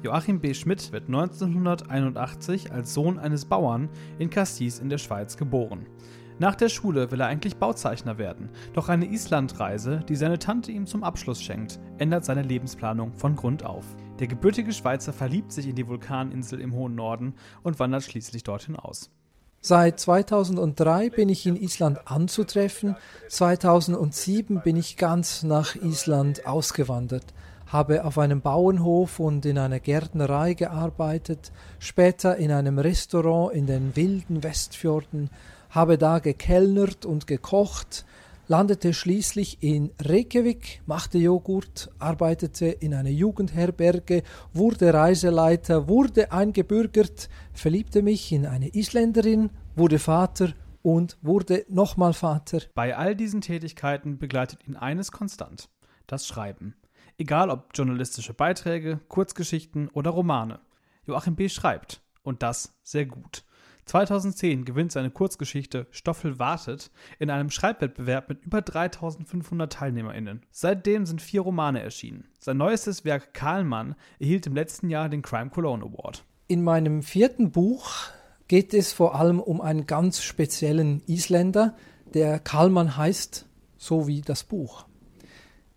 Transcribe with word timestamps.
Joachim 0.00 0.40
B. 0.40 0.54
Schmidt 0.54 0.92
wird 0.92 1.08
1981 1.08 2.70
als 2.70 2.94
Sohn 2.94 3.18
eines 3.18 3.44
Bauern 3.44 3.88
in 4.20 4.30
Cassis 4.30 4.78
in 4.78 4.88
der 4.88 4.98
Schweiz 4.98 5.36
geboren. 5.36 5.86
Nach 6.38 6.54
der 6.54 6.68
Schule 6.68 7.10
will 7.10 7.20
er 7.20 7.26
eigentlich 7.26 7.56
Bauzeichner 7.56 8.16
werden, 8.16 8.48
doch 8.74 8.88
eine 8.88 9.10
Islandreise, 9.10 10.04
die 10.08 10.14
seine 10.14 10.38
Tante 10.38 10.70
ihm 10.70 10.86
zum 10.86 11.02
Abschluss 11.02 11.42
schenkt, 11.42 11.80
ändert 11.98 12.24
seine 12.24 12.42
Lebensplanung 12.42 13.12
von 13.14 13.34
Grund 13.34 13.64
auf. 13.64 13.96
Der 14.20 14.28
gebürtige 14.28 14.72
Schweizer 14.72 15.12
verliebt 15.12 15.50
sich 15.50 15.66
in 15.66 15.74
die 15.74 15.88
Vulkaninsel 15.88 16.60
im 16.60 16.74
hohen 16.74 16.94
Norden 16.94 17.34
und 17.64 17.80
wandert 17.80 18.04
schließlich 18.04 18.44
dorthin 18.44 18.76
aus. 18.76 19.10
Seit 19.60 19.98
2003 19.98 21.10
bin 21.10 21.28
ich 21.28 21.44
in 21.44 21.56
Island 21.56 21.98
anzutreffen. 22.04 22.96
2007 23.28 24.60
bin 24.62 24.76
ich 24.76 24.96
ganz 24.96 25.42
nach 25.42 25.74
Island 25.74 26.46
ausgewandert, 26.46 27.24
habe 27.66 28.04
auf 28.04 28.18
einem 28.18 28.40
Bauernhof 28.40 29.18
und 29.18 29.44
in 29.44 29.58
einer 29.58 29.80
Gärtnerei 29.80 30.54
gearbeitet, 30.54 31.50
später 31.80 32.36
in 32.36 32.52
einem 32.52 32.78
Restaurant 32.78 33.52
in 33.52 33.66
den 33.66 33.96
wilden 33.96 34.44
Westfjorden, 34.44 35.28
habe 35.70 35.98
da 35.98 36.20
gekellnert 36.20 37.04
und 37.04 37.26
gekocht, 37.26 38.04
landete 38.48 38.94
schließlich 38.94 39.62
in 39.62 39.92
Reykjavik, 40.00 40.82
machte 40.86 41.18
Joghurt, 41.18 41.90
arbeitete 41.98 42.66
in 42.66 42.94
einer 42.94 43.10
Jugendherberge, 43.10 44.22
wurde 44.52 44.92
Reiseleiter, 44.92 45.86
wurde 45.86 46.32
eingebürgert, 46.32 47.28
verliebte 47.52 48.02
mich 48.02 48.32
in 48.32 48.46
eine 48.46 48.68
Isländerin, 48.68 49.50
wurde 49.76 49.98
Vater 49.98 50.54
und 50.82 51.18
wurde 51.22 51.66
nochmal 51.68 52.14
Vater. 52.14 52.62
Bei 52.74 52.96
all 52.96 53.14
diesen 53.14 53.42
Tätigkeiten 53.42 54.18
begleitet 54.18 54.66
ihn 54.66 54.76
eines 54.76 55.12
konstant: 55.12 55.68
das 56.06 56.26
Schreiben. 56.26 56.74
Egal 57.18 57.50
ob 57.50 57.70
journalistische 57.74 58.32
Beiträge, 58.32 59.00
Kurzgeschichten 59.08 59.88
oder 59.88 60.10
Romane. 60.10 60.60
Joachim 61.06 61.36
B. 61.36 61.48
schreibt. 61.48 62.00
Und 62.22 62.42
das 62.42 62.74
sehr 62.82 63.06
gut. 63.06 63.44
2010 63.88 64.64
gewinnt 64.64 64.92
seine 64.92 65.10
Kurzgeschichte 65.10 65.86
Stoffel 65.90 66.38
wartet 66.38 66.90
in 67.18 67.30
einem 67.30 67.50
Schreibwettbewerb 67.50 68.28
mit 68.28 68.44
über 68.44 68.62
3500 68.62 69.72
TeilnehmerInnen. 69.72 70.42
Seitdem 70.50 71.06
sind 71.06 71.22
vier 71.22 71.40
Romane 71.40 71.82
erschienen. 71.82 72.28
Sein 72.38 72.58
neuestes 72.58 73.04
Werk 73.04 73.34
Karlmann 73.34 73.94
erhielt 74.18 74.46
im 74.46 74.54
letzten 74.54 74.90
Jahr 74.90 75.08
den 75.08 75.22
Crime 75.22 75.50
Cologne 75.50 75.84
Award. 75.84 76.24
In 76.46 76.62
meinem 76.62 77.02
vierten 77.02 77.50
Buch 77.50 77.90
geht 78.46 78.74
es 78.74 78.92
vor 78.92 79.14
allem 79.14 79.40
um 79.40 79.60
einen 79.60 79.86
ganz 79.86 80.22
speziellen 80.22 81.02
Isländer, 81.06 81.74
der 82.14 82.38
Karlmann 82.38 82.96
heißt, 82.96 83.46
so 83.76 84.06
wie 84.06 84.22
das 84.22 84.44
Buch. 84.44 84.86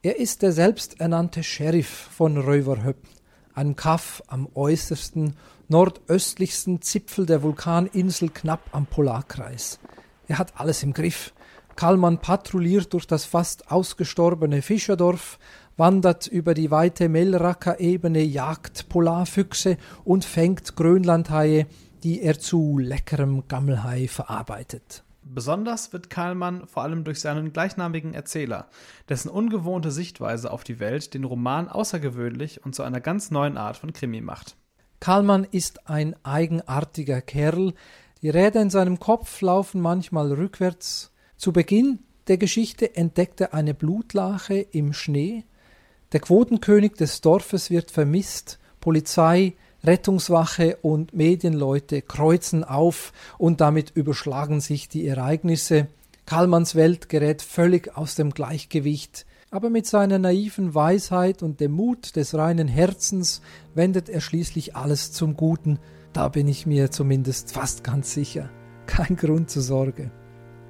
Er 0.01 0.17
ist 0.17 0.41
der 0.41 0.51
selbsternannte 0.51 1.43
Sheriff 1.43 1.87
von 1.87 2.37
Röverhöppen, 2.37 3.09
einem 3.53 3.75
Kaff 3.75 4.23
am 4.27 4.47
äußersten 4.53 5.35
nordöstlichsten 5.67 6.81
Zipfel 6.81 7.25
der 7.25 7.43
Vulkaninsel 7.43 8.29
knapp 8.29 8.61
am 8.73 8.85
Polarkreis. 8.85 9.79
Er 10.27 10.37
hat 10.37 10.53
alles 10.59 10.83
im 10.83 10.93
Griff. 10.93 11.33
Kallmann 11.75 12.19
patrouilliert 12.19 12.93
durch 12.93 13.07
das 13.07 13.25
fast 13.25 13.71
ausgestorbene 13.71 14.61
Fischerdorf, 14.61 15.39
wandert 15.77 16.27
über 16.27 16.53
die 16.53 16.69
weite 16.69 17.09
Melraka-Ebene, 17.09 18.21
jagt 18.21 18.89
Polarfüchse 18.89 19.77
und 20.03 20.25
fängt 20.25 20.75
Grönlandhaie, 20.75 21.67
die 22.03 22.21
er 22.21 22.39
zu 22.39 22.77
leckerem 22.77 23.47
Gammelhai 23.47 24.07
verarbeitet. 24.07 25.03
Besonders 25.23 25.93
wird 25.93 26.09
Karlmann 26.09 26.67
vor 26.67 26.83
allem 26.83 27.03
durch 27.03 27.19
seinen 27.19 27.53
gleichnamigen 27.53 28.13
Erzähler, 28.13 28.67
dessen 29.07 29.29
ungewohnte 29.29 29.91
Sichtweise 29.91 30.51
auf 30.51 30.63
die 30.63 30.79
Welt 30.79 31.13
den 31.13 31.23
Roman 31.23 31.69
außergewöhnlich 31.69 32.65
und 32.65 32.73
zu 32.73 32.83
einer 32.83 33.01
ganz 33.01 33.31
neuen 33.31 33.57
Art 33.57 33.77
von 33.77 33.93
Krimi 33.93 34.21
macht. 34.21 34.55
Karlmann 34.99 35.47
ist 35.49 35.89
ein 35.89 36.15
eigenartiger 36.23 37.21
Kerl. 37.21 37.73
Die 38.21 38.29
Räder 38.29 38.61
in 38.61 38.69
seinem 38.69 38.99
Kopf 38.99 39.41
laufen 39.41 39.81
manchmal 39.81 40.31
rückwärts. 40.31 41.11
Zu 41.37 41.53
Beginn 41.53 41.99
der 42.27 42.37
Geschichte 42.37 42.95
entdeckt 42.95 43.41
er 43.41 43.53
eine 43.53 43.73
Blutlache 43.73 44.55
im 44.55 44.93
Schnee. 44.93 45.45
Der 46.11 46.19
Quotenkönig 46.19 46.93
des 46.93 47.21
Dorfes 47.21 47.69
wird 47.69 47.89
vermisst. 47.89 48.59
Polizei, 48.79 49.55
Rettungswache 49.83 50.77
und 50.81 51.13
Medienleute 51.13 52.01
kreuzen 52.01 52.63
auf 52.63 53.13
und 53.37 53.61
damit 53.61 53.91
überschlagen 53.91 54.61
sich 54.61 54.89
die 54.89 55.07
Ereignisse. 55.07 55.87
Karlmanns 56.25 56.75
Welt 56.75 57.09
gerät 57.09 57.41
völlig 57.41 57.97
aus 57.97 58.15
dem 58.15 58.31
Gleichgewicht 58.31 59.25
aber 59.51 59.69
mit 59.69 59.85
seiner 59.85 60.17
naiven 60.17 60.73
Weisheit 60.73 61.43
und 61.43 61.59
dem 61.59 61.73
Mut 61.73 62.15
des 62.15 62.33
reinen 62.33 62.69
Herzens 62.69 63.41
wendet 63.75 64.07
er 64.07 64.21
schließlich 64.21 64.77
alles 64.77 65.11
zum 65.11 65.35
Guten, 65.35 65.77
da 66.13 66.29
bin 66.29 66.47
ich 66.47 66.65
mir 66.65 66.89
zumindest 66.89 67.51
fast 67.51 67.83
ganz 67.83 68.13
sicher. 68.13 68.49
Kein 68.85 69.17
Grund 69.17 69.49
zur 69.49 69.61
Sorge. 69.61 70.09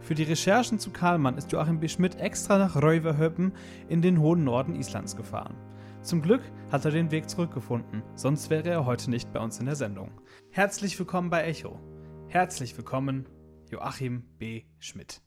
Für 0.01 0.15
die 0.15 0.23
Recherchen 0.23 0.79
zu 0.79 0.89
Karlmann 0.89 1.37
ist 1.37 1.51
Joachim 1.51 1.79
B. 1.79 1.87
Schmidt 1.87 2.19
extra 2.19 2.57
nach 2.57 2.75
Röverhöppen 2.75 3.53
in 3.87 4.01
den 4.01 4.19
hohen 4.19 4.43
Norden 4.43 4.75
Islands 4.75 5.15
gefahren. 5.15 5.55
Zum 6.01 6.23
Glück 6.23 6.41
hat 6.71 6.83
er 6.85 6.91
den 6.91 7.11
Weg 7.11 7.29
zurückgefunden, 7.29 8.01
sonst 8.15 8.49
wäre 8.49 8.67
er 8.67 8.85
heute 8.85 9.11
nicht 9.11 9.31
bei 9.31 9.39
uns 9.39 9.59
in 9.59 9.67
der 9.67 9.75
Sendung. 9.75 10.09
Herzlich 10.49 10.97
willkommen 10.97 11.29
bei 11.29 11.43
Echo. 11.43 11.79
Herzlich 12.27 12.75
willkommen, 12.75 13.29
Joachim 13.69 14.23
B. 14.39 14.63
Schmidt. 14.79 15.21